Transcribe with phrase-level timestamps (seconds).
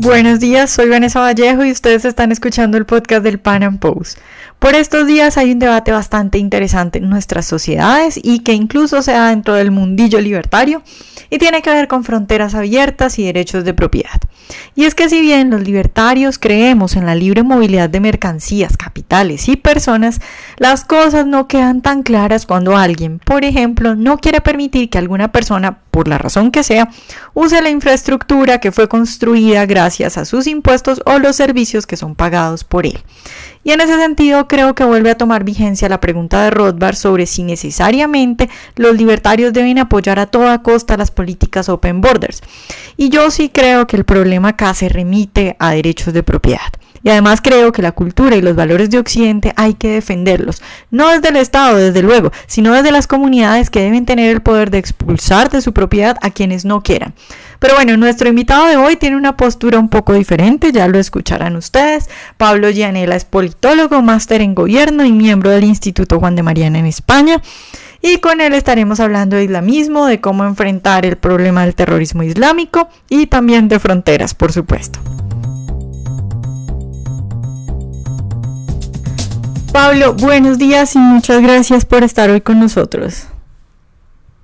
[0.00, 4.20] Buenos días, soy Vanessa Vallejo y ustedes están escuchando el podcast del Pan Am Post.
[4.60, 9.10] Por estos días hay un debate bastante interesante en nuestras sociedades y que incluso se
[9.10, 10.82] da dentro del mundillo libertario
[11.30, 14.20] y tiene que ver con fronteras abiertas y derechos de propiedad.
[14.74, 19.48] Y es que si bien los libertarios creemos en la libre movilidad de mercancías, capitales
[19.48, 20.20] y personas,
[20.56, 25.32] las cosas no quedan tan claras cuando alguien, por ejemplo, no quiere permitir que alguna
[25.32, 26.88] persona, por la razón que sea,
[27.34, 32.14] use la infraestructura que fue construida gracias a sus impuestos o los servicios que son
[32.14, 33.00] pagados por él.
[33.64, 37.26] Y en ese sentido creo que vuelve a tomar vigencia la pregunta de Rothbard sobre
[37.26, 42.40] si necesariamente los libertarios deben apoyar a toda costa las políticas open borders.
[42.96, 46.70] Y yo sí creo que el problema acá se remite a derechos de propiedad.
[47.02, 51.08] Y además creo que la cultura y los valores de Occidente hay que defenderlos, no
[51.08, 54.78] desde el Estado, desde luego, sino desde las comunidades que deben tener el poder de
[54.78, 57.14] expulsar de su propiedad a quienes no quieran.
[57.58, 61.56] Pero bueno, nuestro invitado de hoy tiene una postura un poco diferente, ya lo escucharán
[61.56, 62.08] ustedes.
[62.36, 66.86] Pablo Gianella es politólogo, máster en gobierno y miembro del Instituto Juan de Mariana en
[66.86, 67.42] España.
[68.00, 72.88] Y con él estaremos hablando de islamismo, de cómo enfrentar el problema del terrorismo islámico
[73.08, 75.00] y también de fronteras, por supuesto.
[79.72, 83.26] Pablo, buenos días y muchas gracias por estar hoy con nosotros.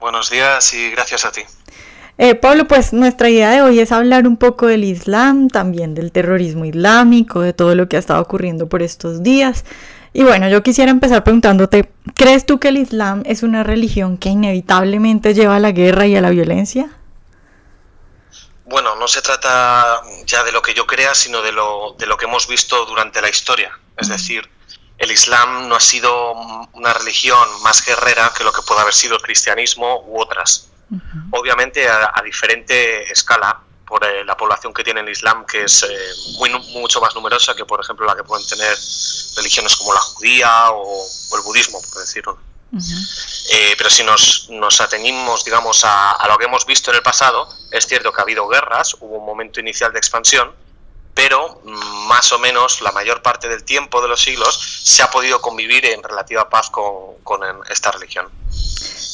[0.00, 1.42] Buenos días y gracias a ti.
[2.16, 6.12] Eh, Pablo, pues nuestra idea de hoy es hablar un poco del Islam, también del
[6.12, 9.64] terrorismo islámico, de todo lo que ha estado ocurriendo por estos días.
[10.12, 14.28] Y bueno, yo quisiera empezar preguntándote, ¿crees tú que el Islam es una religión que
[14.28, 16.88] inevitablemente lleva a la guerra y a la violencia?
[18.66, 22.16] Bueno, no se trata ya de lo que yo crea, sino de lo, de lo
[22.16, 23.76] que hemos visto durante la historia.
[23.98, 24.48] Es decir,
[24.98, 26.32] el Islam no ha sido
[26.74, 30.70] una religión más guerrera que lo que puede haber sido el cristianismo u otras
[31.30, 35.88] obviamente a, diferente escala por eh, la población que tiene el Islam, que es eh,
[36.38, 38.76] muy, mucho más numerosa que, por ejemplo, la que pueden tener
[39.36, 42.38] religiones como la judía o, el budismo, por decirlo.
[43.52, 47.02] Eh, pero si nos, nos atenimos, digamos, a, a, lo que hemos visto en el
[47.02, 50.52] pasado, es cierto que ha habido guerras, hubo un momento inicial de expansión,
[51.14, 55.10] pero mm, más o menos la mayor parte del tiempo de los siglos se ha
[55.10, 58.26] podido convivir en relativa paz con, con esta religión.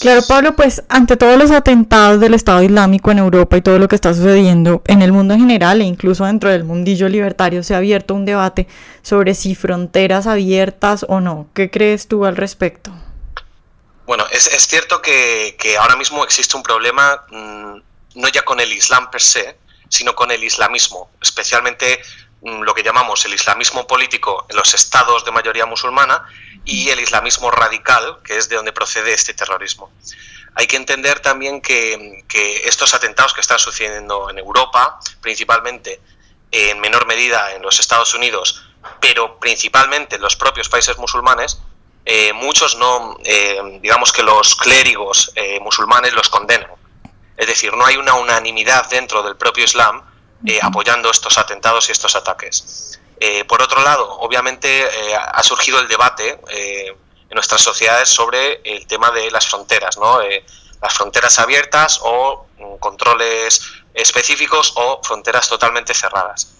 [0.00, 3.86] Claro, Pablo, pues ante todos los atentados del Estado Islámico en Europa y todo lo
[3.86, 7.74] que está sucediendo en el mundo en general e incluso dentro del mundillo libertario se
[7.74, 8.66] ha abierto un debate
[9.02, 11.48] sobre si fronteras abiertas o no.
[11.52, 12.90] ¿Qué crees tú al respecto?
[14.06, 17.76] Bueno, es, es cierto que, que, ahora mismo existe un problema mmm,
[18.14, 19.58] no ya con el Islam per se,
[19.90, 22.00] sino con el islamismo, especialmente
[22.40, 26.24] mmm, lo que llamamos el islamismo político en los estados de mayoría musulmana
[26.64, 29.92] y el islamismo radical, que es de donde procede este terrorismo.
[30.54, 36.00] Hay que entender también que, que estos atentados que están sucediendo en Europa, principalmente
[36.50, 38.62] en menor medida en los Estados Unidos,
[39.00, 41.60] pero principalmente en los propios países musulmanes,
[42.04, 46.70] eh, muchos no, eh, digamos que los clérigos eh, musulmanes los condenan.
[47.40, 50.02] Es decir, no hay una unanimidad dentro del propio Islam
[50.44, 53.00] eh, apoyando estos atentados y estos ataques.
[53.18, 58.86] Eh, por otro lado, obviamente eh, ha surgido el debate en nuestras sociedades sobre el
[58.86, 60.18] tema de las fronteras, ¿no?
[60.82, 63.62] Las fronteras abiertas o mm, controles
[63.94, 66.52] específicos o fronteras totalmente cerradas.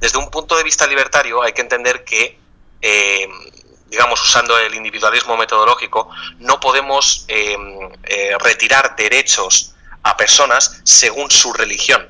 [0.00, 2.38] Desde un punto de vista libertario hay que entender que,
[2.80, 3.28] eh,
[3.86, 7.56] digamos, usando el individualismo metodológico, no podemos eh,
[8.40, 12.08] retirar derechos a personas según su religión.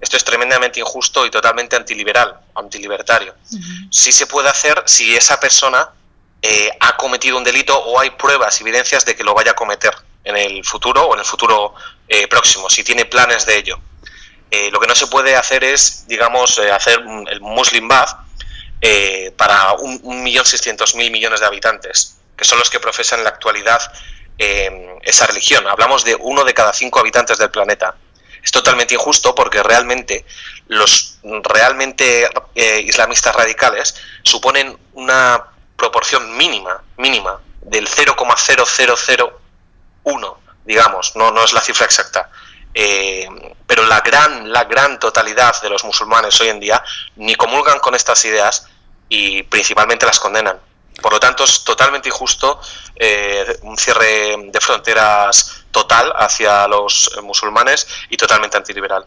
[0.00, 3.34] Esto es tremendamente injusto y totalmente antiliberal, antilibertario.
[3.52, 3.88] Uh -huh.
[3.90, 5.90] Sí se puede hacer si esa persona
[6.42, 9.94] eh, ha cometido un delito o hay pruebas, evidencias de que lo vaya a cometer
[10.24, 11.74] en el futuro o en el futuro
[12.08, 13.78] eh, próximo, si tiene planes de ello.
[14.50, 17.00] Eh, lo que no se puede hacer es, digamos, hacer
[17.30, 18.10] el Muslim Bath
[19.36, 23.24] para un, un millón seiscientos mil millones de habitantes, que son los que profesan en
[23.24, 23.80] la actualidad
[24.38, 25.66] eh, esa religión.
[25.66, 27.96] Hablamos de uno de cada cinco habitantes del planeta
[28.42, 30.24] es totalmente injusto porque realmente
[30.66, 35.44] los realmente eh, islamistas radicales suponen una
[35.76, 42.28] proporción mínima, mínima, del 0,0001, digamos, no, no es la cifra exacta.
[42.74, 43.28] Eh,
[43.66, 46.82] pero la gran, la gran totalidad de los musulmanes hoy en día
[47.16, 48.66] ni comulgan con estas ideas
[49.08, 50.58] y principalmente las condenan.
[51.00, 52.60] Por lo tanto, es totalmente injusto
[52.96, 59.06] eh, un cierre de fronteras total hacia los musulmanes y totalmente antiliberal.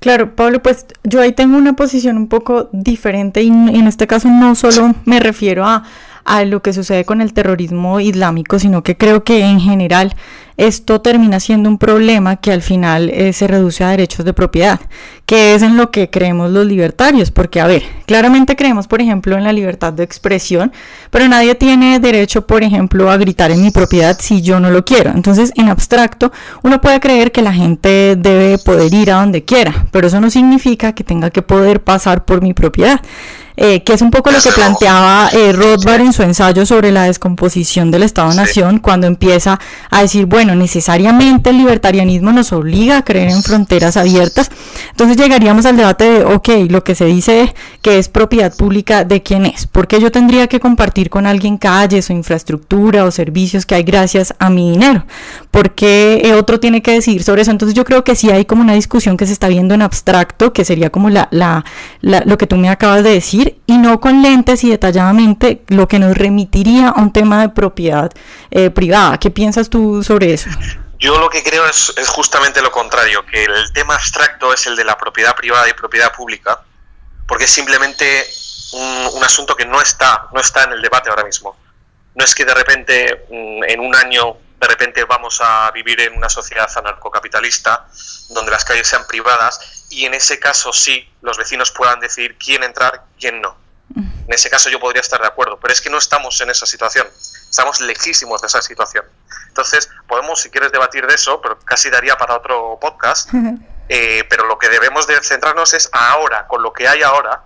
[0.00, 4.28] Claro, Pablo, pues yo ahí tengo una posición un poco diferente y en este caso
[4.28, 5.84] no solo me refiero a,
[6.24, 10.14] a lo que sucede con el terrorismo islámico, sino que creo que en general
[10.56, 14.80] esto termina siendo un problema que al final eh, se reduce a derechos de propiedad,
[15.26, 19.36] que es en lo que creemos los libertarios, porque a ver, claramente creemos, por ejemplo,
[19.36, 20.72] en la libertad de expresión,
[21.10, 24.84] pero nadie tiene derecho, por ejemplo, a gritar en mi propiedad si yo no lo
[24.84, 25.10] quiero.
[25.10, 29.86] Entonces, en abstracto, uno puede creer que la gente debe poder ir a donde quiera,
[29.90, 33.00] pero eso no significa que tenga que poder pasar por mi propiedad.
[33.56, 37.04] Eh, que es un poco lo que planteaba eh, Rothbard en su ensayo sobre la
[37.04, 39.60] descomposición del Estado-Nación, cuando empieza
[39.90, 44.50] a decir, bueno, necesariamente el libertarianismo nos obliga a creer en fronteras abiertas.
[44.90, 49.22] Entonces llegaríamos al debate de, ok, lo que se dice que es propiedad pública, ¿de
[49.22, 49.68] quién es?
[49.68, 54.34] Porque yo tendría que compartir con alguien calles o infraestructura o servicios que hay gracias
[54.40, 55.04] a mi dinero?
[55.54, 57.52] porque eh, otro tiene que decidir sobre eso?
[57.52, 60.52] Entonces yo creo que sí hay como una discusión que se está viendo en abstracto,
[60.52, 61.64] que sería como la, la,
[62.00, 65.98] lo que tú me acabas de decir y no con lentes y detalladamente lo que
[65.98, 68.10] nos remitiría a un tema de propiedad
[68.50, 69.18] eh, privada.
[69.18, 70.50] ¿Qué piensas tú sobre eso?
[70.98, 74.84] Yo lo que creo es, justamente lo contrario, que el tema abstracto es el de
[74.84, 76.62] la propiedad privada y propiedad pública,
[77.26, 78.26] porque es simplemente
[78.72, 81.56] un, asunto que no está, no está en el debate ahora mismo.
[82.14, 86.16] No es que de repente, mm, en un año, de repente vamos a vivir en
[86.16, 87.86] una sociedad anarcocapitalista,
[88.30, 92.62] donde las calles sean privadas y en ese caso sí los vecinos puedan decidir quién
[92.62, 93.58] entrar, quién no.
[93.94, 96.64] En ese caso yo podría estar de acuerdo, pero es que no estamos en esa
[96.64, 97.06] situación,
[97.50, 99.04] estamos lejísimos de esa situación.
[99.48, 103.28] Entonces, podemos, si quieres, debatir de eso, pero casi daría para otro podcast,
[103.90, 107.42] eh, pero lo que debemos de centrarnos es ahora, con lo que hay ahora,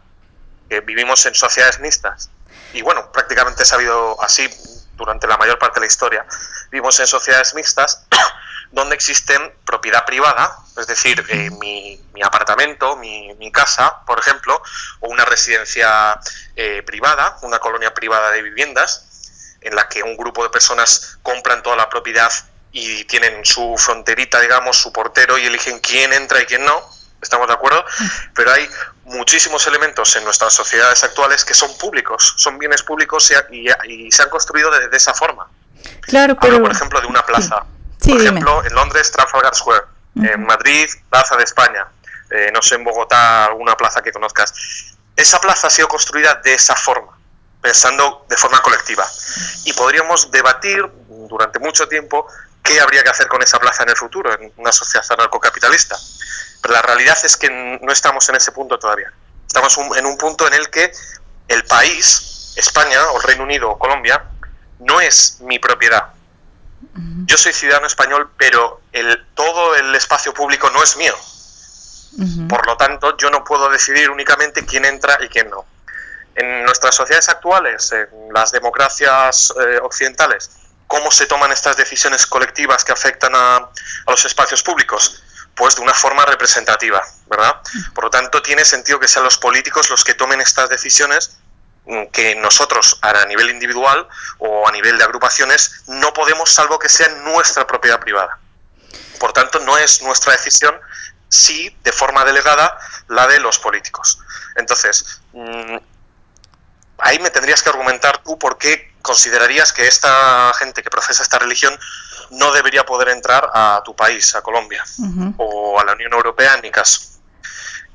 [0.69, 2.31] que vivimos en sociedades mixtas,
[2.73, 4.49] y bueno, prácticamente ha habido así
[4.99, 6.27] durante la mayor parte de la historia,
[6.71, 8.07] vivimos en sociedades mixtas
[8.71, 14.61] donde existen propiedad privada, es decir, eh, mi, apartamento, mi, casa, por ejemplo,
[15.01, 16.19] o una residencia
[16.55, 21.63] eh, privada, una colonia privada de viviendas, en la que un grupo de personas compran
[21.63, 22.31] toda la propiedad
[22.73, 26.99] y tienen su fronterita, digamos, su portero y eligen quién entra y quién no.
[27.21, 27.85] ¿Estamos de acuerdo?
[28.35, 28.69] Pero hay
[29.05, 34.29] muchísimos elementos en nuestras sociedades actuales que son públicos, son bienes públicos y, se han
[34.29, 35.49] construido de, esa forma.
[36.03, 36.61] Claro, pero...
[36.61, 37.65] por ejemplo, de una plaza.
[38.01, 39.85] Por ejemplo, en Londres, Trafalgar Square.
[40.17, 41.87] En Madrid, Plaza de España.
[42.31, 44.53] Eh, no sé, en Bogotá, alguna plaza que conozcas.
[45.15, 47.17] Esa plaza ha sido construida de esa forma,
[47.61, 49.07] pensando de forma colectiva.
[49.65, 50.85] Y podríamos debatir
[51.29, 52.27] durante mucho tiempo
[52.63, 55.97] qué habría que hacer con esa plaza en el futuro, en una sociedad anarcocapitalista.
[56.63, 59.13] Pero la realidad es que no estamos en ese punto todavía.
[59.47, 60.93] Estamos en un punto en el que
[61.49, 64.23] el país, España o Reino Unido o Colombia,
[64.81, 66.13] no es mi propiedad,
[67.27, 71.15] yo soy ciudadano español, pero el, todo el espacio público no es mío.
[72.49, 75.65] Por lo tanto, yo no puedo decidir únicamente quién entra y quién no.
[76.35, 80.51] En nuestras sociedades actuales, en las democracias eh, occidentales,
[80.87, 83.71] ¿cómo se toman estas decisiones colectivas que afectan a, a,
[84.11, 85.23] los espacios públicos?
[85.55, 87.61] Pues de una forma representativa, ¿verdad?
[87.95, 91.39] Por lo tanto, tiene sentido que sean los políticos los que tomen estas decisiones
[92.13, 94.07] que nosotros a nivel individual
[94.39, 98.39] o a nivel de agrupaciones no podemos salvo que sea nuestra propiedad privada.
[99.19, 100.79] Por tanto, no es nuestra decisión,
[101.29, 104.19] sí, de forma delegada, la de los políticos.
[104.57, 105.77] Entonces, mm,
[106.99, 111.39] ahí me tendrías que argumentar tú por qué considerarías que esta gente que profesa esta
[111.39, 111.79] religión
[112.31, 114.85] no debería poder entrar a tu país, a Colombia,
[115.39, 117.01] o a la Unión Europea en mi caso.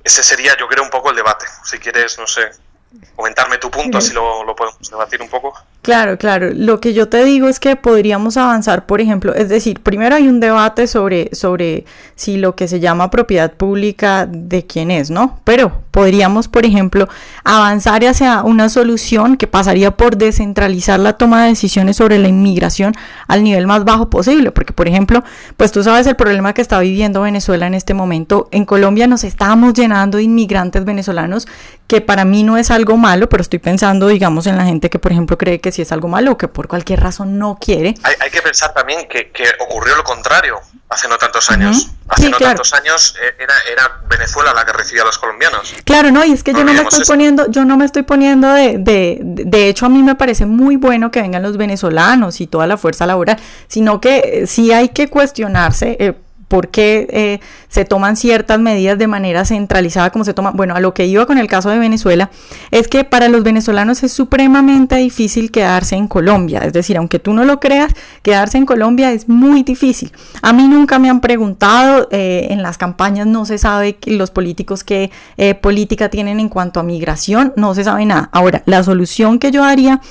[0.03, 1.45] Ese sería, yo creo, un poco el debate.
[1.63, 2.51] Si quieres, no sé,
[3.15, 5.53] comentarme tu punto, así lo, lo, podemos debatir un poco.
[5.81, 6.49] Claro, claro.
[6.53, 10.27] Lo que yo te digo es que podríamos avanzar, por ejemplo, es decir, primero hay
[10.27, 11.85] un debate sobre, sobre
[12.15, 15.39] si lo que se llama propiedad pública de quién es, ¿no?
[15.43, 17.07] Pero podríamos, por ejemplo,
[17.43, 22.93] avanzar hacia una solución que pasaría por descentralizar la toma de decisiones sobre la inmigración
[23.27, 25.23] al nivel más bajo posible, porque, por ejemplo,
[25.57, 28.47] pues tú sabes el problema que está viviendo Venezuela en este momento.
[28.51, 31.47] En Colombia nos estamos llenando de inmigrantes venezolanos,
[31.93, 34.97] que para mí no es algo malo, pero estoy pensando, digamos, en la gente que,
[34.97, 37.93] por ejemplo, cree que si es algo malo o que por cualquier razón no quiere.
[38.01, 40.59] Hay, que pensar también que, ocurrió lo contrario
[40.89, 41.91] hace no tantos años.
[42.07, 45.71] Hace no tantos años eh, era, era, Venezuela la que recibía a los colombianos.
[45.85, 48.51] Claro, no, y es que yo no me estoy poniendo, yo no me estoy poniendo
[48.51, 52.47] de, de, de hecho a mí me parece muy bueno que vengan los venezolanos y
[52.47, 55.95] toda la fuerza laboral, sino que sí hay que cuestionarse.
[55.99, 56.13] Eh,
[56.53, 60.79] por qué eh, se toman ciertas medidas de manera centralizada como se toma, bueno, a
[60.81, 62.29] lo que iba con el caso de Venezuela,
[62.69, 67.33] es que para los venezolanos es supremamente difícil quedarse en Colombia, es decir, aunque tú
[67.33, 70.11] no lo creas, quedarse en Colombia es muy difícil.
[70.43, 74.83] A mí nunca me han preguntado, eh, en las campañas no se sabe los políticos
[74.83, 78.29] qué eh, política tienen en cuanto a migración, no se sabe nada.
[78.31, 80.01] Ahora, la solución que yo haría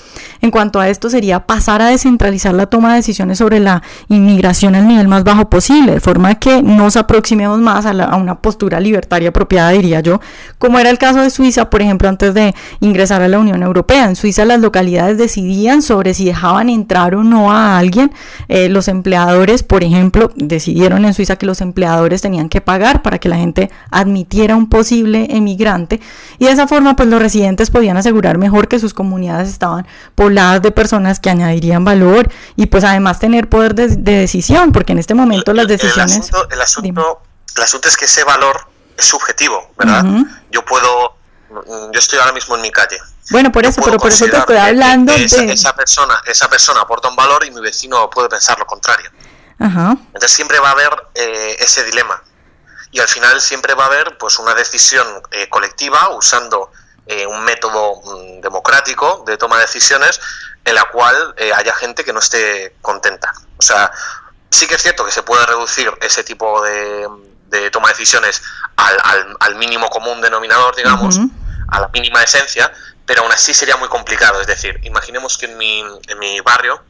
[0.40, 4.74] en cuanto a esto sería pasar a descentralizar la toma de decisiones sobre la inmigración
[4.74, 9.30] al nivel más bajo posible, de forma que nos aproximemos más a, una postura libertaria
[9.30, 10.20] apropiada, diría yo,
[10.58, 14.06] como era el caso de Suiza, por ejemplo, antes de ingresar a la Unión Europea.
[14.06, 18.12] En Suiza las localidades decidían sobre si dejaban entrar o no a alguien.
[18.48, 23.18] Eh, los empleadores, por ejemplo, decidieron en Suiza que los empleadores tenían que pagar para
[23.18, 26.00] que la gente admitiera un posible emigrante
[26.38, 30.62] y de esa forma pues los residentes podían asegurar mejor que sus comunidades estaban pobladas
[30.62, 35.14] de personas que añadirían valor y pues además tener poder de, decisión, porque en este
[35.14, 36.21] momento las decisiones...
[36.50, 37.22] El asunto,
[37.56, 40.04] el asunto es que ese valor es subjetivo, ¿verdad?
[40.50, 41.16] Yo puedo,
[41.92, 42.98] yo estoy ahora mismo en mi calle.
[43.30, 45.24] Bueno, por eso, pero por eso te estoy hablando de...
[45.24, 49.10] Esa persona, esa persona aporta un valor y mi vecino puede pensar lo contrario.
[49.58, 52.22] Entonces siempre va a haber eh, ese dilema.
[52.90, 56.72] Y al final siempre va a haber pues una decisión eh, colectiva usando
[57.06, 60.20] eh, un método mm, democrático de toma de decisiones
[60.64, 63.32] en la cual haya gente que no esté contenta.
[63.58, 63.90] O sea,
[64.52, 67.08] sí que es cierto que se puede reducir ese tipo de,
[67.70, 68.42] toma de decisiones
[68.76, 71.18] al, mínimo común denominador, digamos,
[71.68, 72.72] a la mínima esencia,
[73.06, 74.40] pero aún así sería muy complicado.
[74.40, 76.82] Es decir, imaginemos que en mi, en mi barrio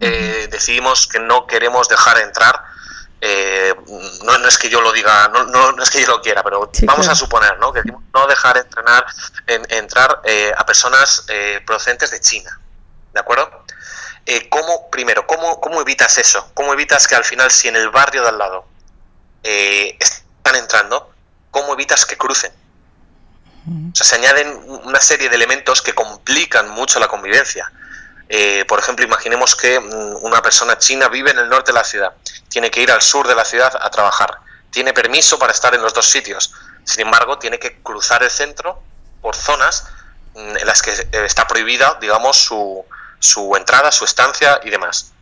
[0.00, 2.62] eh, decidimos que no queremos dejar entrar.
[3.20, 3.74] Eh,
[4.24, 7.08] no, es que yo lo diga, no, no, es que yo lo quiera, pero vamos
[7.08, 7.72] a suponer ¿no?
[7.72, 7.82] que
[8.12, 9.06] no dejar entrenar,
[9.46, 11.24] en, entrar eh, a personas
[11.64, 12.58] procedentes de China.
[13.14, 13.64] ¿De acuerdo?
[14.48, 16.50] ¿Cómo, primero, ¿cómo, ¿cómo evitas eso?
[16.54, 18.66] ¿Cómo evitas que al final, si en el barrio de al lado
[19.42, 21.12] están entrando,
[21.50, 22.52] ¿cómo evitas que crucen?
[23.64, 27.70] O sea, se añaden una serie de elementos que complican mucho la convivencia.
[28.28, 31.84] Eh, por ejemplo, imaginemos que mm, una persona china vive en el norte de la
[31.84, 32.14] ciudad,
[32.48, 34.38] tiene que ir al sur de la ciudad a trabajar,
[34.70, 36.52] tiene permiso para estar en los dos sitios,
[36.84, 38.82] sin embargo, tiene que cruzar el centro
[39.20, 39.86] por zonas
[40.34, 42.84] mm, en las que eh, está prohibida, digamos, su,
[43.22, 45.12] su entrada, su estancia y demás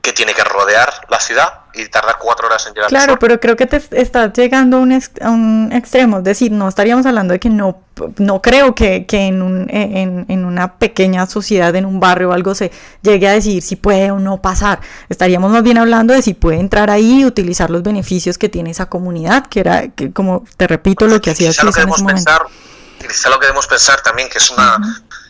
[0.00, 2.88] que tiene que rodear la ciudad y tardar cuatro horas en llegar.
[2.88, 6.68] Claro, pero creo que te estás llegando a un, a un, extremo, es decir, no
[6.68, 7.82] estaríamos hablando de que no,
[8.16, 12.32] no creo que, que en, un, en, en, una pequeña sociedad, en un barrio o
[12.32, 14.80] algo se llegue a decir si puede o no pasar.
[15.10, 18.70] Estaríamos más bien hablando de si puede entrar ahí y utilizar los beneficios que tiene
[18.70, 22.02] esa comunidad, que era, que, como te repito, lo que hacía quizá lo que debemos
[22.02, 22.42] pensar,
[22.98, 24.78] Quizá lo que debemos pensar también, que es una,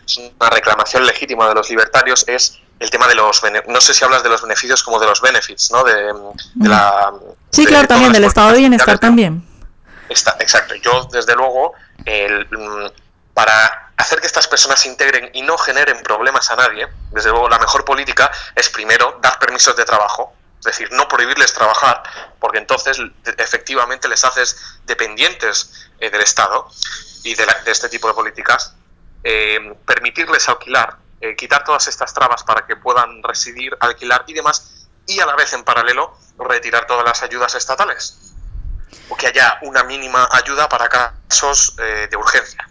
[0.07, 4.05] es una reclamación legítima de los libertarios, es el tema de los no sé si
[4.05, 5.85] hablas de los beneficios como de los benefits, ¿no?
[5.85, 6.13] De,
[6.69, 7.13] la
[7.51, 9.47] sí, claro, también del estado de bienestar también.
[10.09, 10.75] Está, exacto.
[10.75, 11.73] Yo desde luego
[12.05, 12.47] el,
[13.35, 17.49] para hacer que estas personas se integren y no generen problemas a nadie, desde luego
[17.49, 22.03] la mejor política es primero dar permisos de trabajo, es decir, no prohibirles trabajar,
[22.41, 22.99] porque entonces
[23.39, 26.69] efectivamente les haces dependientes eh, del Estado
[27.23, 28.75] y de, este tipo de políticas.
[29.25, 34.89] Eh, permitirles alquilar, eh, quitar todas estas trabas para que puedan residir, alquilar y demás,
[35.07, 38.35] y a la vez en paralelo retirar todas las ayudas estatales,
[39.09, 42.69] o que haya una mínima ayuda para casos eh, de urgencia.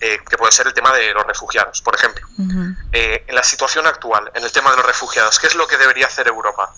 [0.00, 2.26] Eh, que puede ser el tema de los refugiados, por ejemplo.
[2.92, 6.06] en la situación actual, en el tema de los refugiados, ¿qué es lo que debería
[6.06, 6.74] hacer Europa?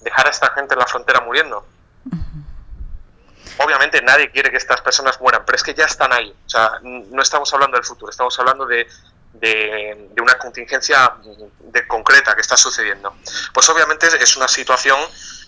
[0.00, 1.66] ¿Dejar a esta gente en la frontera muriendo?
[3.58, 6.34] Obviamente nadie quiere que estas personas mueran, pero es que ya están ahí.
[6.46, 8.86] O sea, no estamos hablando del futuro, estamos hablando de
[9.40, 11.14] de, una contingencia
[11.60, 13.14] de concreta que está sucediendo.
[13.52, 14.98] Pues obviamente es una situación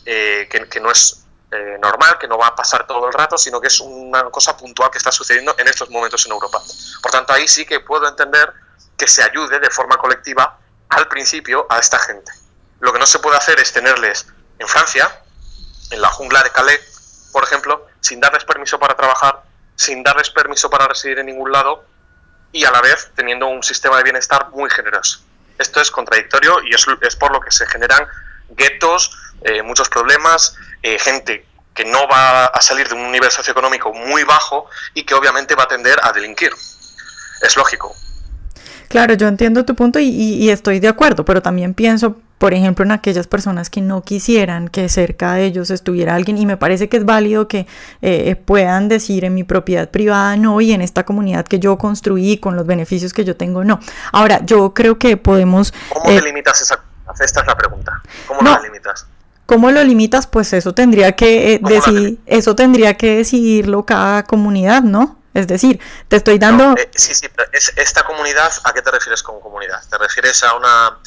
[0.06, 3.60] eh, que, no es eh, normal, que no va a pasar todo el rato, sino
[3.60, 6.62] que es una cosa puntual que está sucediendo en estos momentos en Europa.
[7.02, 8.52] Por tanto, ahí sí que puedo entender
[8.96, 10.58] que se ayude de forma colectiva
[10.90, 12.32] al principio a esta gente.
[12.80, 14.26] Lo que no se puede hacer es tenerles
[14.58, 15.22] en Francia,
[15.90, 19.42] en la jungla de Calais, por ejemplo, sin darles permiso para trabajar,
[19.76, 21.84] sin darles permiso para residir en ningún lado,
[22.52, 25.20] y a la vez teniendo un sistema de bienestar muy generoso.
[25.58, 28.06] Esto es contradictorio y es, es por lo que se generan
[28.50, 29.10] guetos,
[29.42, 34.24] eh, muchos problemas, eh, gente que no va a salir de un nivel socioeconómico muy
[34.24, 36.52] bajo y que obviamente va a tender a delinquir.
[37.42, 37.94] Es lógico.
[38.88, 42.92] Claro, yo entiendo tu punto y, estoy de acuerdo, pero también pienso, por ejemplo, en
[42.92, 46.96] aquellas personas que no quisieran que cerca de ellos estuviera alguien y me parece que
[46.96, 47.66] es válido que
[48.00, 52.38] eh, puedan decir en mi propiedad privada no y en esta comunidad que yo construí
[52.38, 53.78] con los beneficios que yo tengo no.
[54.10, 55.74] Ahora, yo creo que podemos...
[55.90, 56.82] ¿Cómo eh, delimitas esa...
[57.20, 58.00] Esta es la pregunta.
[58.26, 59.04] ¿Cómo la delimitas?
[59.44, 60.26] ¿Cómo lo limitas?
[60.26, 65.18] Pues eso tendría que eh, decidir, eso tendría que decidirlo cada comunidad, ¿no?
[65.34, 65.78] Es decir,
[66.08, 66.72] te estoy dando.
[66.78, 69.82] Eh, sí, sí, pero es, esta comunidad, ¿a qué te refieres con comunidad?
[69.90, 70.98] ¿Te refieres a una,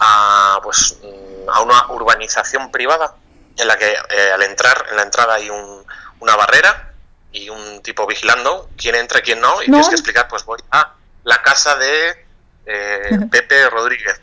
[0.00, 3.14] a, pues, mm, a una urbanización privada
[3.56, 5.84] en la que eh, al entrar, en la entrada hay un,
[6.20, 6.92] una barrera
[7.32, 10.58] y un tipo vigilando quién entra y quién no, y tienes que explicar, pues voy
[10.70, 12.26] a la casa de
[13.30, 14.20] Pepe Rodríguez.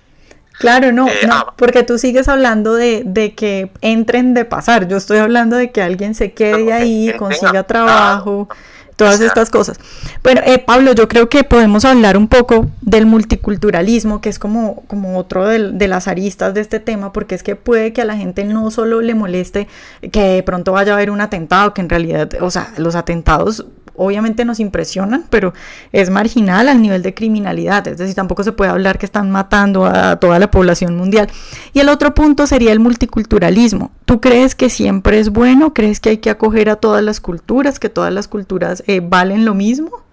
[0.60, 4.88] Claro, no, eh, ah, porque tú sigues hablando de, de, que entren de pasar.
[4.88, 8.50] Yo estoy hablando de que alguien se quede ahí, consiga trabajo,
[8.98, 9.80] todas estas cosas.
[10.24, 14.84] Bueno, eh, Pablo, yo creo que podemos hablar un poco del multiculturalismo, que es como,
[14.88, 18.06] como otro de, de, las aristas de este tema, porque es que puede que a
[18.06, 19.68] la gente no solo le moleste
[20.12, 23.66] que de pronto vaya a haber un atentado, que en realidad, o sea, los atentados
[23.98, 25.54] obviamente nos impresionan, pero
[25.92, 29.86] es marginal al nivel de criminalidad, es decir, tampoco se puede hablar que están matando
[29.86, 31.30] a toda la población mundial.
[31.74, 33.92] Y el otro punto sería el multiculturalismo.
[34.06, 35.74] ¿Tú crees que siempre es bueno?
[35.74, 39.44] ¿Crees que hay que acoger a todas las culturas, que todas las culturas eh, valen
[39.44, 40.06] lo mismo?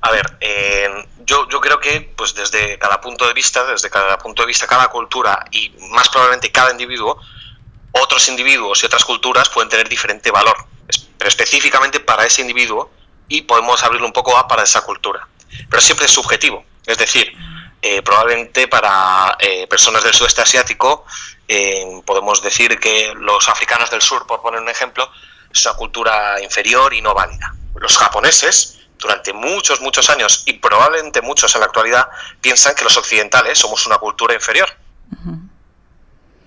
[0.00, 0.88] A ver, eh,
[1.26, 4.66] yo, yo, creo que pues desde cada punto de vista, desde cada punto de vista,
[4.66, 7.18] cada cultura y más probablemente cada individuo,
[7.92, 10.56] otros individuos y otras culturas pueden tener diferente valor
[11.22, 12.90] pero específicamente para ese individuo
[13.28, 15.28] y podemos abrirlo un poco a para esa cultura.
[15.70, 17.32] Pero siempre es subjetivo, es decir,
[17.80, 21.04] eh, probablemente para eh, personas del sudeste asiático
[21.46, 25.08] eh, podemos decir que los africanos del sur, por poner un ejemplo,
[25.54, 27.54] es una cultura inferior y no válida.
[27.76, 32.08] Los japoneses, durante muchos, muchos años y probablemente muchos en la actualidad,
[32.40, 34.68] piensan que los occidentales somos una cultura inferior.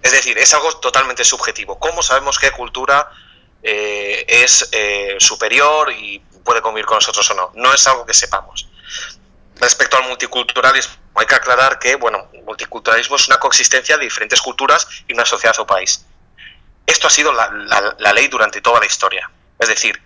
[0.03, 1.79] Es decir, es algo totalmente subjetivo.
[1.79, 3.09] ¿Cómo sabemos qué cultura
[3.67, 7.51] eh, es eh, superior y puede convivir con nosotros o no.
[7.55, 8.67] No es algo que sepamos.
[9.55, 14.87] Respecto al multiculturalismo, hay que aclarar que, bueno, multiculturalismo es una coexistencia de diferentes culturas
[15.07, 16.05] y una sociedad o país.
[16.85, 19.31] Esto ha sido la, ley durante toda la historia.
[19.57, 19.99] Es decir,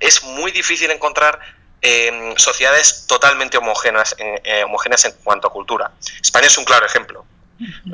[0.00, 1.38] es muy difícil encontrar
[1.82, 5.92] em, sociedades totalmente homogéneas, eh, homogéneas en cuanto a cultura.
[6.20, 7.24] España es un claro ejemplo.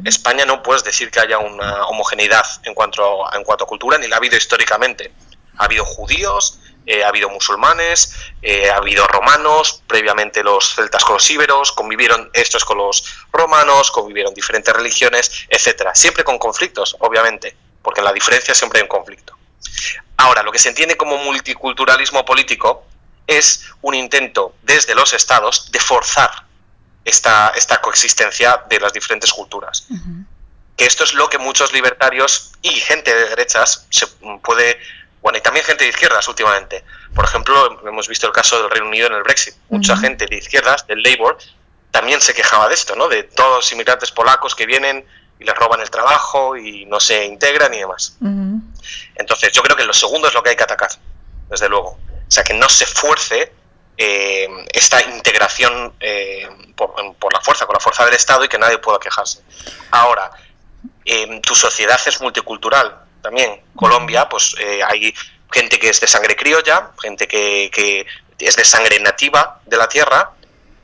[0.04, 3.98] España no puedes decir que haya una homogeneidad en cuanto, a, en cuanto a cultura,
[3.98, 5.12] ni la ha habido históricamente.
[5.58, 11.14] Ha habido judíos, eh, ha habido musulmanes, eh, ha habido romanos, previamente los celtas con
[11.14, 15.94] los íberos, convivieron estos con los romanos, convivieron diferentes religiones, etcétera.
[15.94, 19.36] Siempre con conflictos, obviamente, porque en la diferencia siempre hay un conflicto.
[20.16, 22.84] Ahora, lo que se entiende como multiculturalismo político
[23.26, 26.45] es un intento desde los estados de forzar
[27.06, 29.86] esta, esta coexistencia de las diferentes culturas.
[30.76, 34.08] Que esto es lo que muchos libertarios y gente de derechas se
[34.42, 34.78] puede,
[35.22, 36.84] bueno, y también gente de izquierdas últimamente.
[37.14, 39.54] Por ejemplo, hemos visto el caso del Reino Unido en el Brexit.
[39.70, 41.38] Mucha gente de izquierdas, del Labour,
[41.92, 43.08] también se quejaba de esto, ¿no?
[43.08, 45.06] De todos los inmigrantes polacos que vienen
[45.38, 48.16] y les roban el trabajo y no se integran y demás.
[49.14, 50.90] Entonces, yo creo que lo segundo es lo que hay que atacar,
[51.48, 51.90] desde luego.
[51.90, 53.52] O sea, que no se fuerce
[53.98, 58.78] eh, esta integración eh, por, la fuerza, con la fuerza del Estado y que nadie
[58.78, 59.40] pueda quejarse.
[59.90, 60.30] Ahora,
[61.04, 63.62] eh, tu sociedad es multicultural también.
[63.74, 64.54] Colombia, pues
[64.86, 65.14] hay
[65.50, 68.06] gente que es de sangre criolla, gente que,
[68.38, 70.32] es de sangre nativa de la tierra,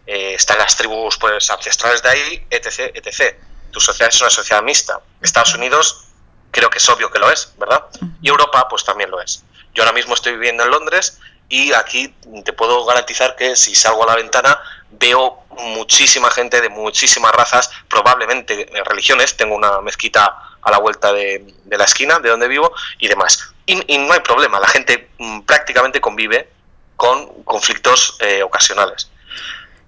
[0.06, 3.36] están las tribus pues, ancestrales de ahí, etc, etc.
[3.70, 5.00] Tu sociedad es una sociedad mixta.
[5.20, 6.08] Estados Unidos
[6.50, 7.84] creo que es obvio que lo es, ¿verdad?
[8.20, 9.44] Y Europa pues también lo es.
[9.74, 11.18] Yo ahora mismo estoy viviendo en Londres
[11.52, 12.08] y aquí
[12.46, 14.58] te puedo garantizar que si salgo a la ventana
[14.90, 21.44] veo muchísima gente de muchísimas razas, probablemente religiones, tengo una mezquita a la vuelta de,
[21.66, 23.52] la esquina de donde vivo y demás.
[23.66, 26.48] Y, no hay problema, la gente mm, prácticamente convive
[26.96, 29.10] con conflictos eh, ocasionales.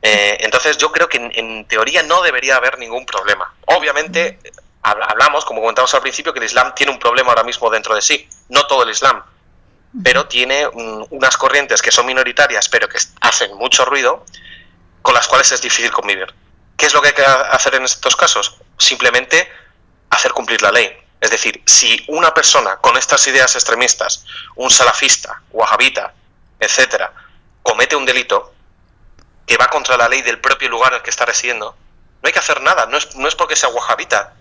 [0.02, 3.54] Eh, entonces yo creo que en, teoría no debería haber ningún problema.
[3.64, 4.38] Obviamente
[4.82, 8.02] hablamos, como comentamos al principio, que el Islam tiene un problema ahora mismo dentro de
[8.02, 8.28] sí.
[8.50, 9.24] No todo el Islam,
[10.02, 14.24] pero tiene unas corrientes que son minoritarias, pero que hacen mucho ruido,
[15.02, 16.34] con las cuales es difícil convivir.
[16.76, 18.56] ¿Qué es lo que hay que hacer en estos casos?
[18.78, 19.50] Simplemente
[20.10, 20.90] hacer cumplir la ley.
[21.20, 24.24] Es decir, si una persona con estas ideas extremistas,
[24.56, 26.12] un salafista, wahabita,
[26.58, 27.12] etcétera,
[27.62, 28.52] comete un delito
[29.46, 31.76] que va contra la ley del propio lugar en el que está residiendo,
[32.22, 32.86] no hay que hacer nada.
[32.86, 34.34] No es, no es porque sea wahabita,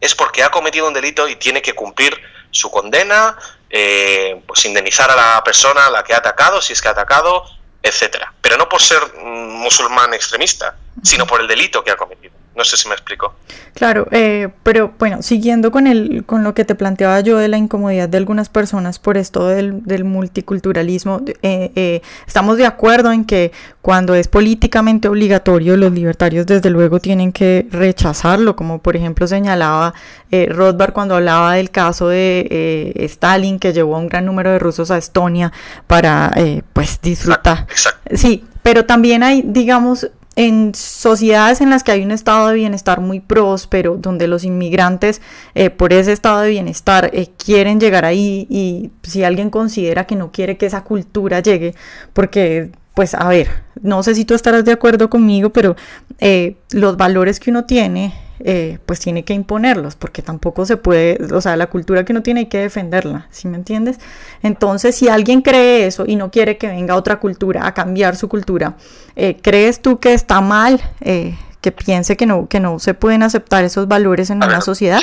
[0.00, 2.20] es porque ha cometido un delito y tiene que cumplir
[2.54, 3.36] su condena,
[3.68, 6.92] eh, pues indemnizar a la persona a la que ha atacado, si es que ha
[6.92, 7.44] atacado,
[7.82, 8.32] etcétera.
[8.40, 12.33] Pero no por ser musulmán extremista, sino por el delito que ha cometido.
[12.56, 13.34] No sé si me explico.
[13.74, 17.58] Claro, eh, pero bueno, siguiendo con, el, con lo que te planteaba yo de la
[17.58, 23.24] incomodidad de algunas personas por esto del, del multiculturalismo, eh, eh, estamos de acuerdo en
[23.24, 23.50] que
[23.82, 29.94] cuando es políticamente obligatorio, los libertarios desde luego tienen que rechazarlo, como por ejemplo señalaba
[30.30, 34.90] Rothbard cuando hablaba del caso de Stalin, que llevó a un gran número de rusos
[34.90, 35.52] a Estonia
[35.86, 36.32] para
[36.72, 37.66] pues disfrutar.
[38.12, 43.00] Sí, pero también hay, digamos, en sociedades en las que hay un estado de bienestar
[43.00, 45.20] muy próspero, donde los inmigrantes
[45.54, 50.16] eh, por ese estado de bienestar eh, quieren llegar ahí y si alguien considera que
[50.16, 51.74] no quiere que esa cultura llegue,
[52.12, 53.48] porque pues a ver,
[53.82, 55.76] no sé si tú estarás de acuerdo conmigo, pero
[56.20, 61.18] eh, los valores que uno tiene eh, pues tiene que imponerlos, porque tampoco se puede,
[61.32, 63.98] o sea, la cultura que no tiene hay que defenderla, ¿sí me entiendes?
[64.42, 68.28] Entonces, si alguien cree eso y no quiere que venga otra cultura a cambiar su
[68.28, 68.74] cultura,
[69.14, 73.22] eh, ¿crees tú que está mal eh, que piense que no, que no se pueden
[73.22, 75.00] aceptar esos valores en una sociedad?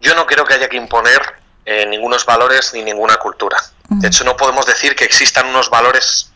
[0.00, 1.20] Yo, no creo que haya que imponer
[1.88, 3.56] ningunos valores ni ninguna cultura.
[3.88, 6.32] De hecho, no podemos decir que existan unos valores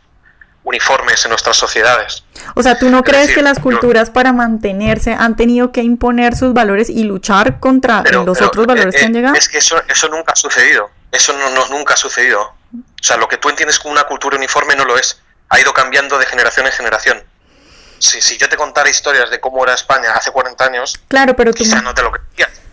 [0.64, 2.24] uniformes en nuestras sociedades.
[2.55, 6.53] O sea, ¿tú no crees que las culturas para mantenerse han tenido que imponer sus
[6.53, 9.35] valores y luchar contra los otros valores que han eh, llegado?
[9.35, 10.90] Es que eso, eso nunca ha sucedido.
[11.12, 12.40] Eso no, nunca ha sucedido.
[12.42, 15.20] O sea, lo que tú entiendes como una cultura uniforme no lo es.
[15.50, 17.22] Ha ido cambiando de generación en generación.
[17.98, 21.53] Si, si yo te contara historias de cómo era España hace 40 años, claro, pero
[21.53, 22.63] quizá no te lo creías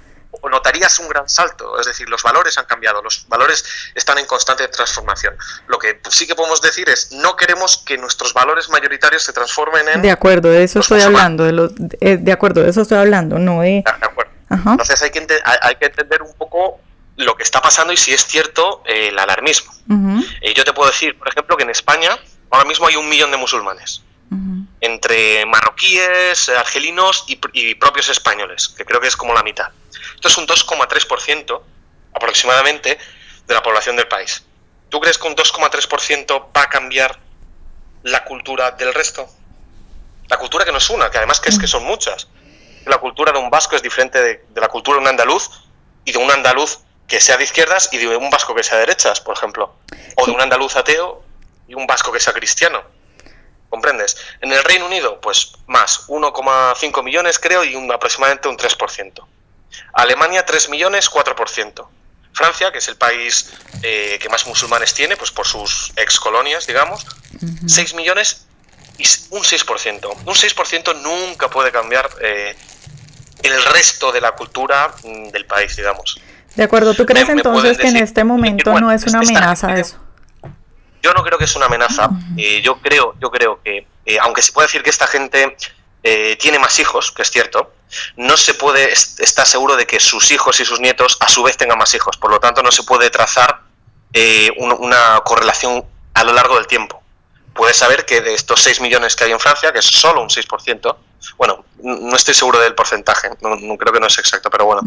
[0.50, 1.80] notarías un gran salto.
[1.80, 3.64] Es decir, los valores han cambiado, los valores
[3.96, 5.36] están en constante transformación.
[5.68, 9.88] Lo que sí que podemos decir es, no queremos que nuestros valores mayoritarios se transformen
[9.88, 10.02] en...
[10.02, 13.38] De acuerdo, de eso estoy hablando, de, los, eh, de, acuerdo, de eso estoy hablando,
[13.40, 13.84] no de...
[13.86, 14.32] Ah, de acuerdo.
[14.50, 15.26] Entonces hay que,
[15.62, 16.80] hay que entender un poco
[17.16, 19.72] lo que está pasando y si es cierto eh, el alarmismo.
[20.42, 22.18] Eh, yo te puedo decir, por ejemplo, que en España
[22.50, 24.04] ahora mismo hay un millón de musulmanes
[24.80, 29.70] entre marroquíes, argelinos y, propios españoles, que creo que es como la mitad.
[30.24, 31.62] Esto es un 2,3%
[32.14, 33.00] aproximadamente
[33.48, 34.46] de la población del país.
[34.88, 37.18] ¿Tú crees que un 2,3% va a cambiar
[38.04, 39.28] la cultura del resto?
[40.30, 42.28] La cultura que no es una, que además que es que son muchas.
[42.86, 45.50] La cultura de un vasco es diferente de, la cultura de un andaluz
[46.06, 48.82] y de un andaluz que sea de izquierdas y de un vasco que sea de
[48.86, 49.74] derechas, por ejemplo.
[50.18, 51.24] O de un andaluz ateo
[51.68, 52.84] y un vasco que sea cristiano
[53.70, 54.18] ¿Comprendes?
[54.42, 59.26] En el Reino Unido, pues más, 1,5 millones creo y un, aproximadamente un 3%.
[59.94, 61.88] Alemania, 3 millones, 4%.
[62.34, 63.52] Francia, que es el país
[63.84, 67.06] eh, que más musulmanes tiene, pues por sus ex colonias, digamos,
[67.68, 68.46] 6 millones
[68.98, 70.18] y un 6%.
[70.26, 72.56] Un 6% nunca puede cambiar eh,
[73.44, 76.20] el resto de la cultura mm, del país, digamos.
[76.56, 79.98] De acuerdo, ¿tú crees entonces que en este momento no es una amenaza eso?
[81.02, 82.10] Yo no creo que es una amenaza.
[82.38, 85.58] Eh, yo creo, yo creo que, eh, aunque se puede decir que esta gente
[86.40, 87.72] tiene más hijos, que es cierto,
[88.16, 91.58] no se puede estar seguro de que sus hijos y sus nietos a su vez
[91.58, 92.18] tengan más hijos.
[92.18, 93.62] Por lo tanto, no se puede trazar
[94.58, 97.02] una correlación a lo largo del tiempo.
[97.54, 100.30] Puedes saber que de estos 6 millones que hay en Francia, que es solo un
[100.30, 100.96] 6%,
[101.38, 104.82] bueno, no estoy seguro del porcentaje, no, creo que no es exacto, pero bueno,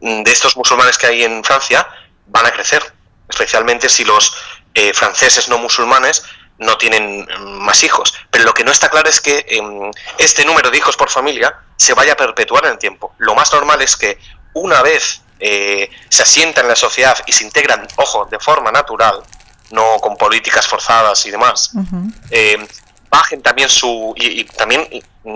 [0.00, 1.86] de estos musulmanes que hay en Francia
[2.26, 2.82] van a crecer,
[3.28, 4.34] especialmente si los
[4.74, 6.24] eh, franceses no musulmanes
[6.58, 8.14] no tienen mm, más hijos.
[8.30, 11.56] Pero lo que no está claro es que em, este número de hijos por familia
[11.78, 13.14] se vaya a perpetuar en el tiempo.
[13.18, 14.18] Lo más normal es que
[14.52, 19.22] una vez eh, se asientan en la sociedad y se integran, ojo, de forma natural,
[19.70, 21.72] no con políticas forzadas y demás,
[22.30, 22.66] em,
[23.08, 24.88] bajen también su y, también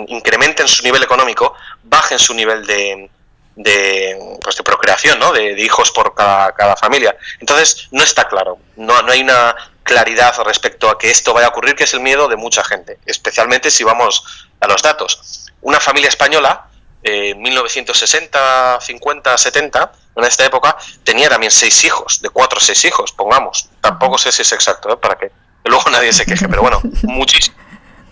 [0.09, 3.09] incrementen su nivel económico, bajen su nivel de,
[3.55, 5.33] de, pues de procreación, ¿no?
[5.33, 7.17] De, hijos por cada, familia.
[7.39, 11.51] Entonces, no está claro, no, no hay una claridad respecto a que esto vaya a
[11.51, 15.21] ocurrir, que es el miedo de mucha gente, especialmente si vamos a los datos.
[15.63, 16.69] Una familia española,
[17.03, 22.85] eh, 1960, 50, 70, en esta época, tenía también seis hijos, de cuatro o seis
[22.85, 23.69] hijos, pongamos.
[23.81, 24.97] Tampoco sé si es exacto, ¿eh?
[24.97, 25.33] para que
[25.65, 27.57] luego nadie se queje, pero bueno, muchísimo.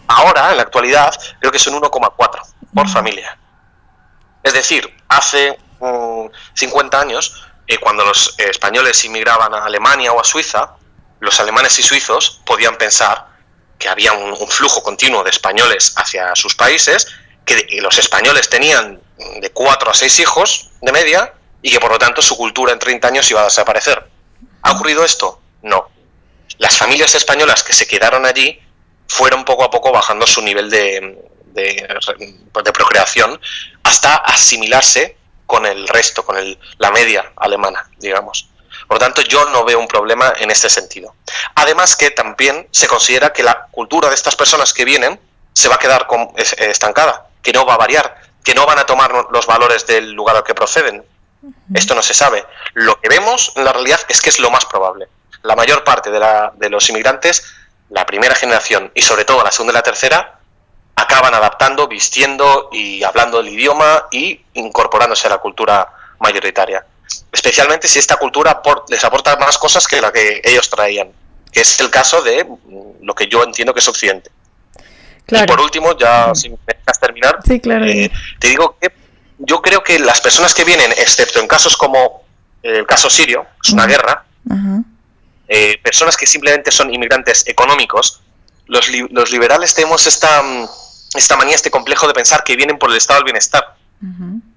[0.09, 2.43] Ahora, en la actualidad, creo que son 1,4
[2.75, 3.39] por familia.
[4.43, 5.59] Es decir, hace
[6.55, 10.77] 50 mm, años, eh, cuando los españoles inmigraban a Alemania o a Suiza,
[11.21, 13.27] los alemanes y suizos podían pensar
[13.79, 17.07] que había un, flujo continuo de españoles hacia sus países,
[17.57, 19.01] que los españoles tenían
[19.41, 21.33] de 4 a 6 hijos de media
[21.63, 24.09] y que por lo tanto su cultura en 30 años iba a desaparecer.
[24.63, 25.41] ¿Ha ocurrido esto?
[25.63, 25.89] No.
[26.59, 28.61] Las familias españolas que se quedaron allí
[29.09, 31.19] fueron poco a poco bajando su nivel de,
[31.55, 33.41] pues, de, procreación
[33.83, 38.49] hasta asimilarse con el resto, con el, la media alemana, digamos.
[38.87, 41.15] Por lo tanto, yo no veo un problema en este sentido.
[41.55, 45.21] Además que también se considera que la cultura de estas personas que vienen
[45.53, 46.07] se va a quedar
[46.59, 47.30] estancada.
[47.42, 50.44] Que no va a variar, que no van a tomar los valores del lugar al
[50.44, 51.05] que proceden.
[51.74, 52.44] Esto no se sabe.
[52.74, 55.09] Lo que vemos en la realidad es que es lo más probable.
[55.42, 57.44] La mayor parte de, la, de los inmigrantes,
[57.88, 60.40] la primera generación y sobre todo la segunda y la tercera,
[60.96, 66.85] acaban adaptando, vistiendo y hablando el idioma y incorporándose a la cultura mayoritaria.
[67.33, 71.11] Especialmente si esta cultura les aporta más cosas que la que ellos traían,
[71.50, 72.46] que es el caso de
[73.00, 74.31] lo que yo entiendo que es Occidente.
[75.29, 78.93] Y por último, ya si me dejas terminar, eh, te digo que
[79.38, 82.25] yo creo que las personas que vienen, excepto en casos como
[82.62, 84.25] el caso sirio, es una guerra,
[85.49, 88.21] eh, personas que simplemente son inmigrantes económicos,
[88.66, 90.43] los, los liberales tenemos esta,
[91.14, 93.77] esta manía, este complejo de pensar que vienen por el estado del bienestar,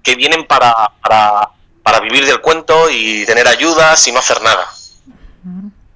[0.02, 4.66] que vienen para, para, vivir del cuento y tener ayudas y no hacer nada.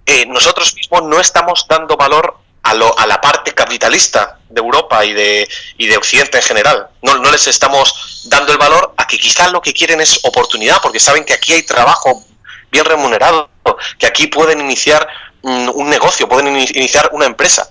[0.04, 5.04] Eh, nosotros mismos no estamos dando valor a, lo, a la parte capitalista de Europa
[5.04, 6.88] y de, y de Occidente en general.
[7.02, 10.80] No, no les estamos dando el valor a que quizás lo que quieren es oportunidad,
[10.82, 12.24] porque saben que aquí hay trabajo
[12.70, 13.50] bien remunerado,
[13.98, 15.06] que aquí pueden iniciar
[15.42, 17.70] un negocio, pueden iniciar una empresa.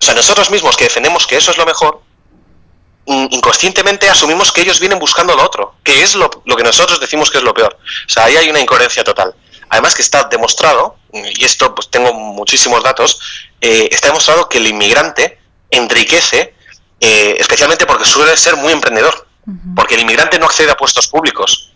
[0.00, 2.02] O sea, nosotros mismos que defendemos que eso es lo mejor,
[3.06, 7.30] inconscientemente asumimos que ellos vienen buscando lo otro, que es lo, lo, que nosotros decimos
[7.30, 7.76] que es lo peor.
[7.80, 9.34] O sea, ahí hay una incoherencia total.
[9.72, 13.18] Además que está demostrado, y esto pues tengo muchísimos datos,
[13.58, 15.38] eh, está demostrado que el inmigrante
[15.70, 16.54] enriquece,
[17.00, 19.26] eh, especialmente porque suele ser muy emprendedor,
[19.74, 21.72] porque el inmigrante no accede a puestos públicos.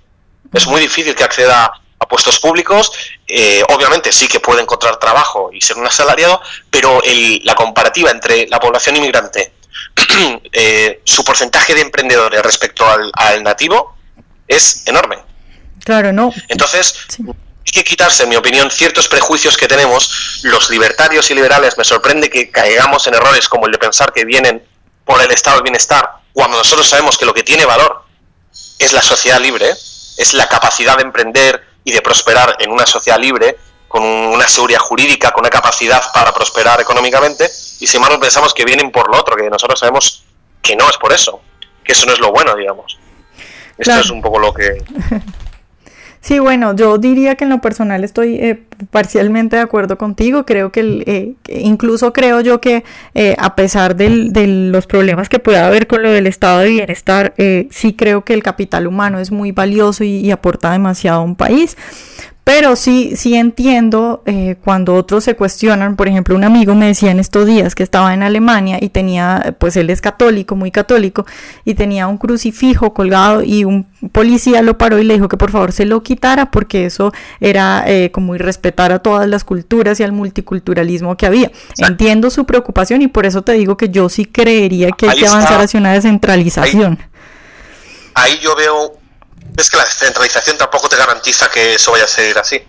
[0.53, 2.93] Es muy difícil que acceda a puestos públicos,
[3.27, 7.01] eh, obviamente sí que puede encontrar trabajo y ser un asalariado, pero
[7.45, 9.55] la comparativa entre la población inmigrante,
[11.05, 13.97] su porcentaje de emprendedores respecto al, nativo
[14.47, 15.17] es enorme.
[15.83, 16.31] Claro, no.
[16.49, 17.07] Entonces,
[17.67, 20.41] hay que quitarse, en mi opinión, ciertos prejuicios que tenemos.
[20.45, 24.25] Los libertarios y liberales me sorprende que caigamos en errores como el de pensar que
[24.25, 24.65] vienen
[25.05, 28.05] por el estado del bienestar, cuando nosotros sabemos que lo que tiene valor
[28.79, 33.19] es la sociedad libre, es la capacidad de emprender y de prosperar en una sociedad
[33.19, 33.57] libre,
[33.89, 37.51] con una seguridad jurídica, con una capacidad para prosperar económicamente,
[37.81, 40.25] y sin embargo pensamos que vienen por lo otro, que nosotros sabemos
[40.61, 41.41] que no es por eso,
[41.85, 42.99] que eso no es lo bueno, digamos.
[43.79, 44.83] Esto es un poco lo que...
[46.27, 48.61] Sí, bueno, yo diría que en lo personal estoy eh,
[48.91, 50.45] parcialmente de acuerdo contigo.
[50.45, 52.83] Creo que, eh, incluso creo yo que
[53.15, 54.09] eh, a pesar de
[54.49, 57.33] los problemas que pueda haber con lo del estado de bienestar,
[57.71, 61.77] sí creo que el capital humano es muy valioso y aporta demasiado a un país.
[62.47, 67.11] Pero sí, sí entiendo eh, cuando otros se cuestionan, por ejemplo, un amigo me decía
[67.11, 71.27] en estos días que estaba en Alemania y tenía, pues él es católico, muy católico,
[71.65, 75.51] y tenía un crucifijo colgado y un policía lo paró y le dijo que por
[75.51, 80.05] favor se lo quitara porque eso era eh, como irrespetar a todas las culturas y
[80.05, 81.51] al multiculturalismo que había.
[81.79, 85.27] Entiendo su preocupación y por eso te digo que yo sí creería que hay que
[85.27, 87.01] avanzar hacia una descentralización.
[88.15, 88.96] ahí yo veo
[89.57, 92.63] es que la descentralización tampoco te garantiza que eso vaya a ser así.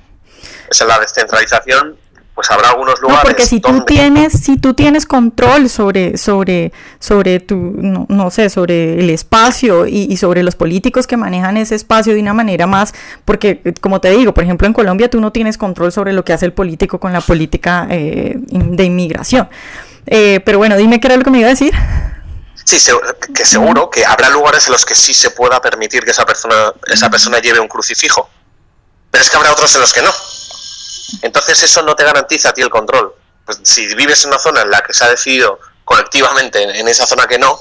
[0.70, 1.98] Es la descentralización,
[2.34, 3.24] pues habrá algunos lugares.
[3.24, 8.50] No, porque si tú tienes, si tú tienes control sobre, sobre, sobre tu, no, sé,
[8.50, 12.94] sobre el espacio y, sobre los políticos que manejan ese espacio de una manera más,
[13.26, 16.34] porque como te digo, por ejemplo en Colombia tú no tienes control sobre lo que
[16.34, 19.50] hace el político con la política eh, de inmigración.
[20.06, 21.74] Eh, pero bueno, dime qué era lo que me iba a decir.
[22.68, 22.76] Sí,
[23.34, 26.74] que seguro que habrá lugares en los que sí se pueda permitir que esa persona,
[26.88, 28.30] esa persona lleve un crucifijo.
[29.10, 30.14] Pero es que habrá otros en los que no.
[31.22, 33.16] Entonces eso no te garantiza a ti el control.
[33.46, 37.08] Pues si vives en una zona en la que se ha decidido colectivamente en esa
[37.08, 37.58] zona que no,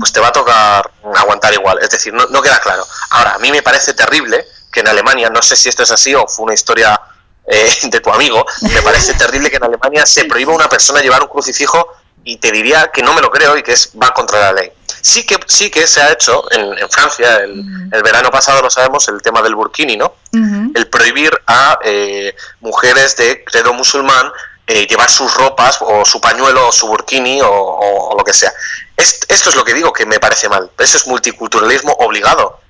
[0.00, 1.78] pues te va a tocar aguantar igual.
[1.80, 2.84] Es decir, no, queda claro.
[3.10, 6.12] Ahora, a mí me parece terrible que en Alemania, no sé si esto es así
[6.12, 7.00] o fue una historia
[7.46, 11.00] eh, de tu amigo, me parece terrible que en Alemania se prohíba a una persona
[11.00, 14.12] llevar un crucifijo y te diría que no me lo creo y que es, va
[14.12, 14.72] contra la ley.
[15.02, 17.64] Sí que, sí que se ha hecho en, Francia, el,
[18.02, 20.14] verano pasado lo sabemos, el tema del burkini, ¿no?
[20.32, 24.30] El prohibir a eh, mujeres de credo musulmán
[24.66, 28.52] eh, llevar sus ropas o su pañuelo o su burkini o, lo que sea.
[28.96, 30.70] esto es lo que digo que me parece mal.
[30.78, 32.60] Eso es multiculturalismo obligado.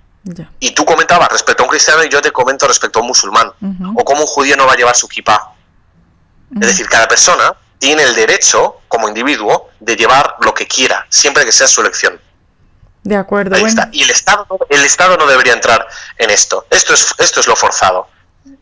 [0.60, 3.52] Y tú comentabas respecto a un cristiano y yo te comento respecto a un musulmán.
[3.96, 5.52] O cómo un judío no va a llevar su kippah.
[6.54, 11.44] Es decir, cada persona tiene el derecho, como individuo, de llevar lo que quiera, siempre
[11.44, 12.20] que sea su elección.
[13.02, 13.56] De acuerdo.
[13.90, 15.88] Y el Estado, el Estado no debería entrar
[16.18, 16.66] en esto.
[16.70, 18.08] Esto es, esto es lo forzado.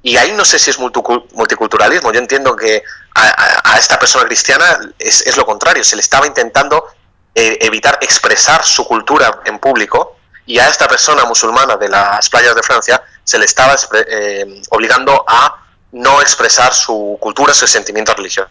[0.03, 2.13] Y ahí no sé si es multiculturalismo.
[2.13, 2.83] Yo entiendo que
[3.15, 5.83] a, esta persona cristiana es, lo contrario.
[5.83, 6.87] Se le estaba intentando
[7.35, 12.55] eh, evitar expresar su cultura en público y a esta persona musulmana de las playas
[12.55, 13.77] de Francia se le estaba
[14.09, 18.49] eh, obligando a no expresar su cultura, su sentimiento religioso.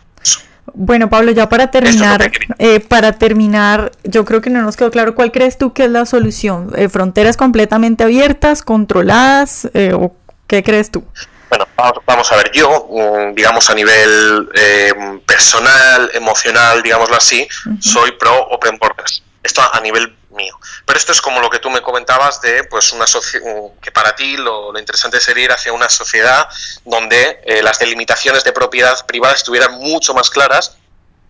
[0.73, 5.15] Bueno, Pablo, ya para terminar, eh, para terminar, yo creo que no nos quedó claro
[5.15, 6.71] cuál crees tú que es la solución.
[6.75, 10.15] Eh, ¿Fronteras completamente abiertas, controladas eh, o
[10.47, 11.03] qué crees tú?
[11.49, 11.65] Bueno,
[12.06, 14.49] vamos, a ver, yo, mm, digamos a nivel
[15.25, 17.47] personal, emocional, digámoslo así,
[17.80, 19.23] soy pro open borders.
[19.41, 20.58] Esto a nivel mío.
[20.86, 23.06] Pero esto es como lo que tú me comentabas de pues una
[23.82, 26.47] que para ti lo, interesante sería ir hacia una sociedad
[26.86, 30.78] donde eh, las delimitaciones de propiedad privada estuvieran mucho más claras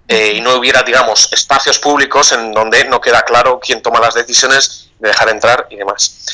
[0.08, 4.14] eh, y no hubiera, digamos, espacios públicos en donde no queda claro quién toma las
[4.14, 6.28] decisiones de dejar entrar y demás.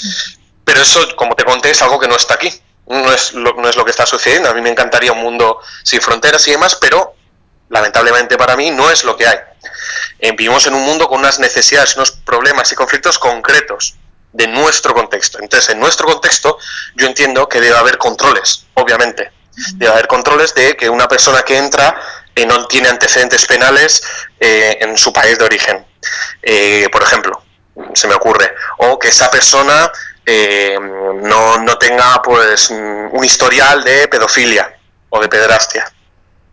[0.64, 2.52] Pero eso, como te conté, es algo que no está aquí.
[2.86, 4.50] No es, lo, no es lo que está sucediendo.
[4.50, 7.16] A mí me encantaría un mundo sin fronteras y demás, pero
[7.74, 9.38] lamentablemente para mí no es lo que hay.
[10.20, 13.96] Eh, vivimos en un mundo con unas necesidades, unos problemas y conflictos concretos
[14.32, 15.40] de nuestro contexto.
[15.42, 16.60] Entonces, en nuestro contexto,
[16.96, 19.32] yo entiendo que debe haber controles, obviamente.
[19.74, 21.96] Debe haber controles de que una persona que entra
[22.36, 24.04] eh, no tiene antecedentes penales
[24.40, 25.86] eh, en su país de origen,
[26.92, 27.44] por ejemplo,
[27.96, 28.54] se me ocurre.
[28.78, 29.92] O que esa persona
[31.22, 34.76] no, no tenga pues un historial de pedofilia
[35.10, 35.92] o de pederastia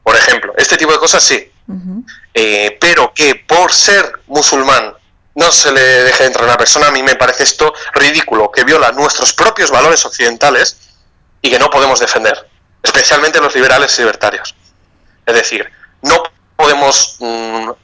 [0.03, 0.53] por ejemplo.
[0.57, 1.51] Este tipo de cosas sí.
[2.35, 4.95] Eh, pero que por ser musulmán
[5.35, 8.65] no se le deje entrar a una persona, a mí me parece esto ridículo, que
[8.65, 10.77] viola nuestros propios valores occidentales
[11.41, 12.49] y que no podemos defender,
[12.83, 14.55] especialmente los liberales y libertarios.
[15.25, 15.71] Es decir,
[16.03, 16.23] no
[16.57, 17.75] podemos mm, mm,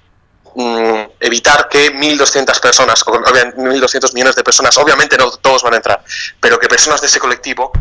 [1.21, 6.03] evitar que 1.200 personas, 1.200 millones de personas, obviamente no todos van a entrar,
[6.41, 7.73] pero que personas de ese colectivo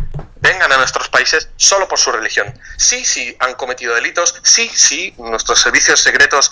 [0.42, 2.54] vengan a nuestros países solo por su religión.
[2.78, 6.52] Sí, sí, han cometido delitos, sí, sí, nuestros servicios secretos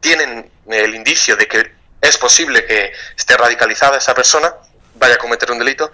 [0.00, 4.52] tienen el indicio de que es posible que esté radicalizada esa persona,
[4.96, 5.92] vaya a cometer un delito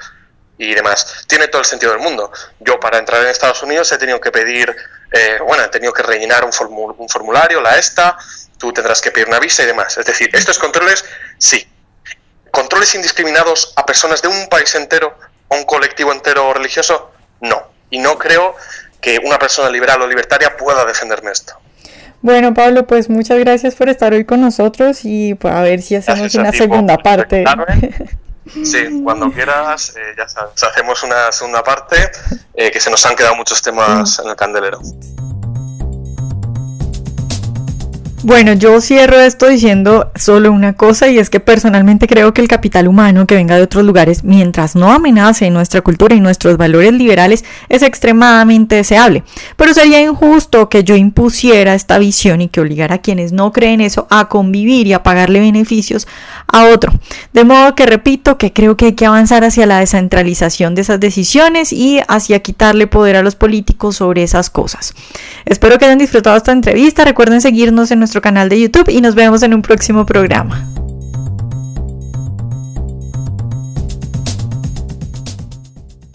[0.56, 1.24] y demás.
[1.26, 2.32] Tiene todo el sentido del mundo.
[2.60, 4.74] Yo para entrar en Estados Unidos he tenido que pedir,
[5.12, 8.16] eh, bueno, he tenido que rellenar un formulario, la ESTA,
[8.58, 9.96] tú tendrás que pedir una visa y demás.
[9.98, 11.04] Es decir, estos controles,
[11.38, 11.66] sí.
[12.50, 15.16] Controles indiscriminados a personas de un país entero
[15.48, 17.68] o un colectivo entero religioso, no.
[17.90, 18.56] Y no creo
[19.00, 21.54] que una persona liberal o libertaria pueda defenderme esto.
[22.22, 25.94] Bueno, Pablo, pues muchas gracias por estar hoy con nosotros y pues, a ver si
[25.94, 27.44] hacemos una segunda parte.
[28.64, 31.96] Sí, cuando quieras, eh, ya sabes, hacemos una segunda parte,
[32.54, 34.80] eh, que se nos han quedado muchos temas en el candelero.
[38.26, 42.48] Bueno, yo cierro esto diciendo solo una cosa y es que personalmente creo que el
[42.48, 46.92] capital humano que venga de otros lugares, mientras no amenace nuestra cultura y nuestros valores
[46.92, 49.22] liberales, es extremadamente deseable.
[49.54, 53.80] Pero sería injusto que yo impusiera esta visión y que obligara a quienes no creen
[53.80, 56.08] eso a convivir y a pagarle beneficios
[56.48, 56.92] a otro.
[57.32, 60.98] De modo que repito que creo que hay que avanzar hacia la descentralización de esas
[60.98, 64.94] decisiones y hacia quitarle poder a los políticos sobre esas cosas.
[65.44, 67.04] Espero que hayan disfrutado esta entrevista.
[67.04, 70.75] Recuerden seguirnos en canal de YouTube y nos vemos en un próximo programa.